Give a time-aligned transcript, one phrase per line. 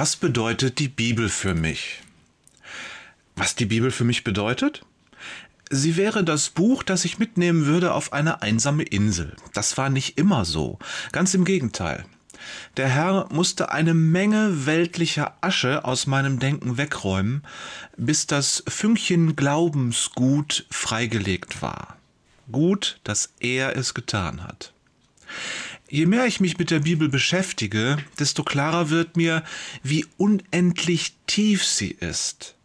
[0.00, 2.02] Was bedeutet die Bibel für mich?
[3.34, 4.84] Was die Bibel für mich bedeutet?
[5.70, 9.34] Sie wäre das Buch, das ich mitnehmen würde auf eine einsame Insel.
[9.54, 10.78] Das war nicht immer so.
[11.10, 12.04] Ganz im Gegenteil.
[12.76, 17.42] Der Herr musste eine Menge weltlicher Asche aus meinem Denken wegräumen,
[17.96, 21.96] bis das Fünkchen Glaubensgut freigelegt war.
[22.52, 24.72] Gut, dass er es getan hat.
[25.90, 29.42] Je mehr ich mich mit der Bibel beschäftige, desto klarer wird mir,
[29.82, 32.56] wie unendlich tief sie ist.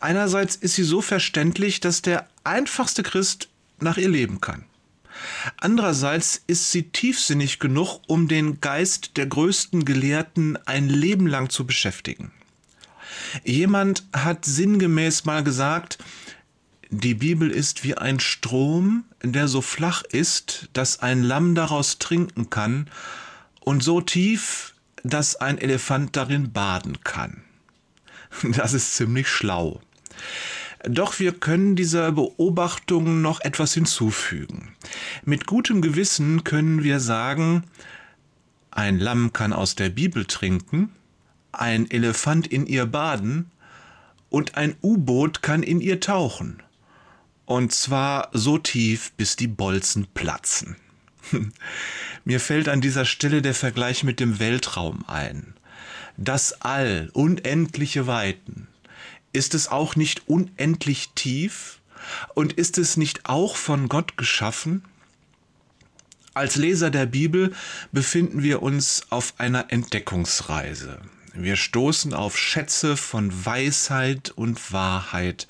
[0.00, 3.48] Einerseits ist sie so verständlich, dass der einfachste Christ
[3.80, 4.64] nach ihr leben kann.
[5.56, 11.66] Andererseits ist sie tiefsinnig genug, um den Geist der größten Gelehrten ein Leben lang zu
[11.66, 12.30] beschäftigen.
[13.44, 15.98] Jemand hat sinngemäß mal gesagt,
[16.90, 22.50] die Bibel ist wie ein Strom, der so flach ist, dass ein Lamm daraus trinken
[22.50, 22.90] kann,
[23.60, 24.74] und so tief,
[25.04, 27.42] dass ein Elefant darin baden kann.
[28.42, 29.80] Das ist ziemlich schlau.
[30.84, 34.72] Doch wir können dieser Beobachtung noch etwas hinzufügen.
[35.24, 37.64] Mit gutem Gewissen können wir sagen,
[38.70, 40.90] ein Lamm kann aus der Bibel trinken,
[41.52, 43.50] ein Elefant in ihr baden
[44.30, 46.62] und ein U-Boot kann in ihr tauchen.
[47.50, 50.76] Und zwar so tief, bis die Bolzen platzen.
[52.24, 55.54] Mir fällt an dieser Stelle der Vergleich mit dem Weltraum ein.
[56.16, 58.68] Das All, unendliche Weiten.
[59.32, 61.80] Ist es auch nicht unendlich tief?
[62.36, 64.84] Und ist es nicht auch von Gott geschaffen?
[66.34, 67.52] Als Leser der Bibel
[67.90, 71.00] befinden wir uns auf einer Entdeckungsreise.
[71.34, 75.46] Wir stoßen auf Schätze von Weisheit und Wahrheit,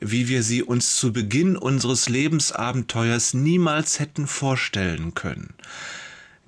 [0.00, 5.52] wie wir sie uns zu Beginn unseres Lebensabenteuers niemals hätten vorstellen können.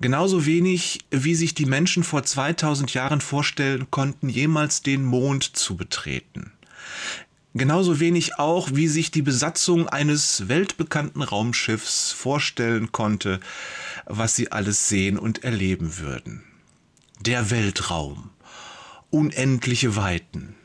[0.01, 5.77] Genauso wenig, wie sich die Menschen vor 2000 Jahren vorstellen konnten, jemals den Mond zu
[5.77, 6.51] betreten.
[7.53, 13.39] Genauso wenig auch, wie sich die Besatzung eines weltbekannten Raumschiffs vorstellen konnte,
[14.07, 16.43] was sie alles sehen und erleben würden.
[17.21, 18.31] Der Weltraum
[19.13, 20.55] unendliche Weiten.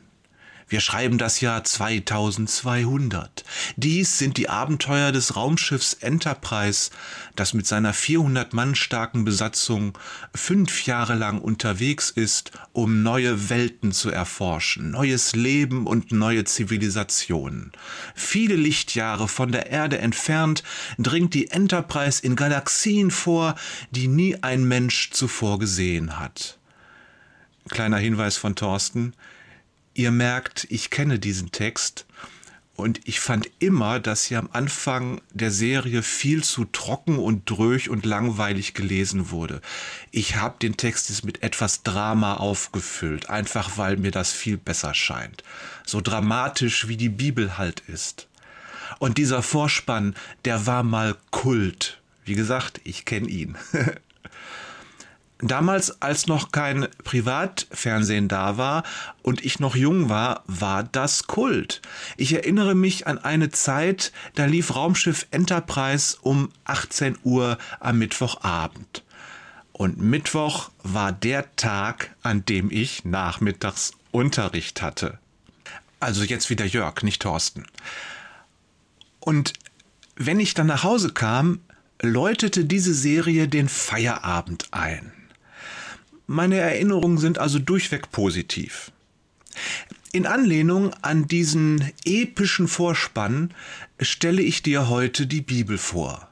[0.67, 3.43] Wir schreiben das Jahr 2200.
[3.75, 6.91] Dies sind die Abenteuer des Raumschiffs Enterprise,
[7.35, 9.97] das mit seiner 400 Mann starken Besatzung
[10.35, 17.71] fünf Jahre lang unterwegs ist, um neue Welten zu erforschen, neues Leben und neue Zivilisationen.
[18.13, 20.63] Viele Lichtjahre von der Erde entfernt
[20.99, 23.55] dringt die Enterprise in Galaxien vor,
[23.89, 26.58] die nie ein Mensch zuvor gesehen hat.
[27.69, 29.13] Kleiner Hinweis von Thorsten.
[29.93, 32.05] Ihr merkt, ich kenne diesen Text
[32.79, 37.89] und ich fand immer, dass hier am Anfang der Serie viel zu trocken und dröch
[37.89, 39.61] und langweilig gelesen wurde.
[40.11, 44.93] Ich habe den Text jetzt mit etwas Drama aufgefüllt, einfach weil mir das viel besser
[44.93, 45.43] scheint.
[45.85, 48.29] So dramatisch wie die Bibel halt ist.
[48.97, 50.15] Und dieser Vorspann,
[50.45, 52.01] der war mal Kult.
[52.23, 53.57] Wie gesagt, ich kenne ihn.
[55.41, 58.83] Damals, als noch kein Privatfernsehen da war
[59.21, 61.81] und ich noch jung war, war das Kult.
[62.17, 69.03] Ich erinnere mich an eine Zeit, da lief Raumschiff Enterprise um 18 Uhr am Mittwochabend.
[69.71, 75.19] Und Mittwoch war der Tag, an dem ich nachmittags Unterricht hatte.
[76.01, 77.65] Also jetzt wieder Jörg, nicht Thorsten.
[79.21, 79.53] Und
[80.17, 81.61] wenn ich dann nach Hause kam,
[82.01, 85.13] läutete diese Serie den Feierabend ein.
[86.31, 88.91] Meine Erinnerungen sind also durchweg positiv.
[90.11, 93.51] In Anlehnung an diesen epischen Vorspann
[93.99, 96.29] stelle ich dir heute die Bibel vor.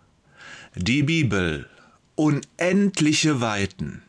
[0.76, 1.68] Die Bibel,
[2.14, 4.04] unendliche Weiten.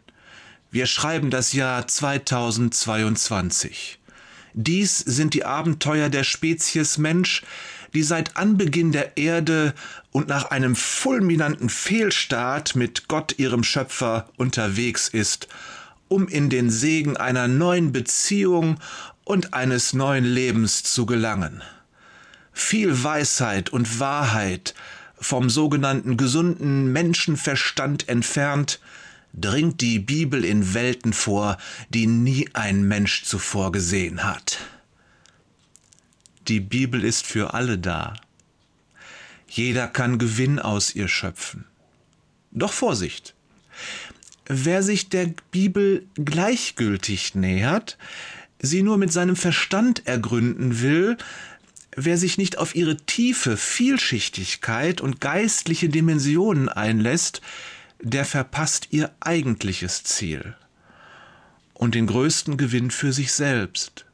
[0.70, 3.98] Wir schreiben das Jahr 2022.
[4.52, 7.44] Dies sind die Abenteuer der Spezies Mensch,
[7.94, 9.72] die seit Anbeginn der Erde
[10.10, 15.48] und nach einem fulminanten Fehlstart mit Gott ihrem Schöpfer unterwegs ist
[16.08, 18.78] um in den Segen einer neuen Beziehung
[19.24, 21.62] und eines neuen Lebens zu gelangen.
[22.52, 24.74] Viel Weisheit und Wahrheit,
[25.20, 28.80] vom sogenannten gesunden Menschenverstand entfernt,
[29.34, 31.58] dringt die Bibel in Welten vor,
[31.90, 34.58] die nie ein Mensch zuvor gesehen hat.
[36.48, 38.14] Die Bibel ist für alle da.
[39.48, 41.64] Jeder kann Gewinn aus ihr schöpfen.
[42.50, 43.34] Doch Vorsicht!
[44.48, 47.98] Wer sich der Bibel gleichgültig nähert,
[48.60, 51.16] sie nur mit seinem Verstand ergründen will,
[51.94, 57.42] wer sich nicht auf ihre tiefe Vielschichtigkeit und geistliche Dimensionen einlässt,
[58.00, 60.54] der verpasst ihr eigentliches Ziel.
[61.78, 64.04] und den größten Gewinn für sich selbst.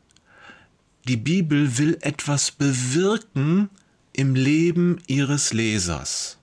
[1.09, 3.71] Die Bibel will etwas bewirken
[4.13, 6.39] im Leben ihres Lesers.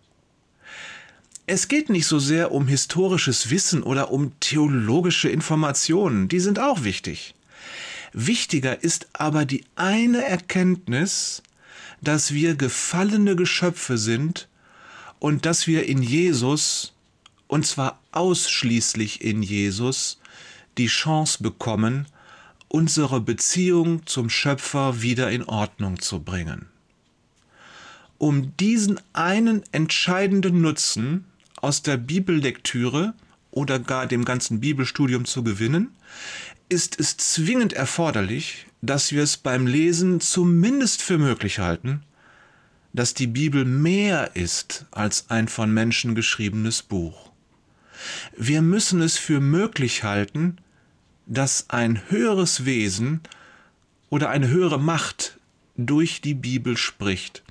[1.53, 6.85] Es geht nicht so sehr um historisches Wissen oder um theologische Informationen, die sind auch
[6.85, 7.35] wichtig.
[8.13, 11.43] Wichtiger ist aber die eine Erkenntnis,
[11.99, 14.47] dass wir gefallene Geschöpfe sind
[15.19, 16.93] und dass wir in Jesus,
[17.47, 20.21] und zwar ausschließlich in Jesus,
[20.77, 22.05] die Chance bekommen,
[22.69, 26.67] unsere Beziehung zum Schöpfer wieder in Ordnung zu bringen.
[28.17, 31.25] Um diesen einen entscheidenden Nutzen
[31.61, 33.13] aus der Bibellektüre
[33.51, 35.95] oder gar dem ganzen Bibelstudium zu gewinnen,
[36.69, 42.03] ist es zwingend erforderlich, dass wir es beim Lesen zumindest für möglich halten,
[42.93, 47.31] dass die Bibel mehr ist als ein von Menschen geschriebenes Buch.
[48.35, 50.57] Wir müssen es für möglich halten,
[51.27, 53.21] dass ein höheres Wesen
[54.09, 55.37] oder eine höhere Macht
[55.77, 57.43] durch die Bibel spricht.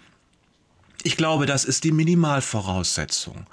[1.03, 3.47] Ich glaube, das ist die Minimalvoraussetzung.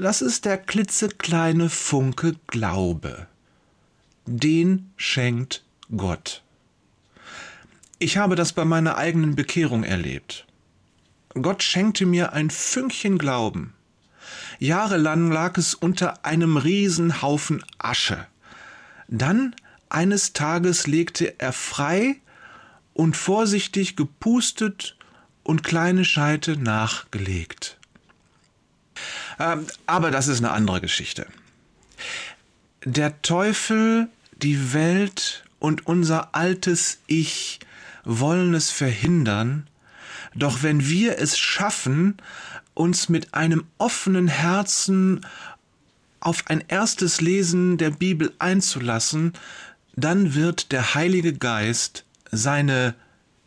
[0.00, 3.26] Das ist der klitzekleine Funke Glaube.
[4.24, 5.62] Den schenkt
[5.94, 6.42] Gott.
[7.98, 10.46] Ich habe das bei meiner eigenen Bekehrung erlebt.
[11.34, 13.74] Gott schenkte mir ein Fünkchen Glauben.
[14.58, 18.26] Jahrelang lag es unter einem Riesenhaufen Asche.
[19.06, 19.54] Dann
[19.90, 22.16] eines Tages legte er frei
[22.94, 24.96] und vorsichtig gepustet
[25.42, 27.76] und kleine Scheite nachgelegt.
[29.40, 31.26] Ähm, aber das ist eine andere Geschichte.
[32.84, 37.58] Der Teufel, die Welt und unser altes Ich
[38.04, 39.66] wollen es verhindern,
[40.34, 42.18] doch wenn wir es schaffen,
[42.74, 45.26] uns mit einem offenen Herzen
[46.20, 49.32] auf ein erstes Lesen der Bibel einzulassen,
[49.96, 52.94] dann wird der Heilige Geist seine,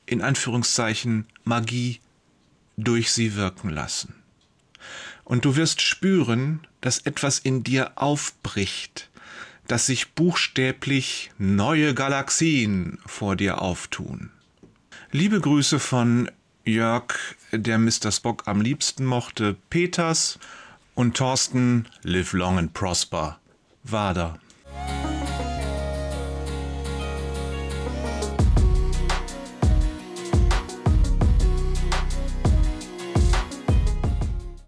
[0.05, 1.99] in Anführungszeichen, Magie
[2.77, 4.22] durch sie wirken lassen.
[5.33, 9.09] Und du wirst spüren, dass etwas in dir aufbricht,
[9.65, 14.29] dass sich buchstäblich neue Galaxien vor dir auftun.
[15.11, 16.29] Liebe Grüße von
[16.65, 17.15] Jörg,
[17.51, 18.11] der Mr.
[18.11, 20.37] Spock am liebsten mochte, Peters
[20.93, 23.39] und Thorsten, live long and prosper.
[23.83, 24.37] Wader.